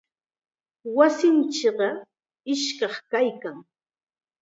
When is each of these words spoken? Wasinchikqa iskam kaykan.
Wasinchikqa 0.95 1.89
iskam 2.53 2.93
kaykan. 3.11 3.57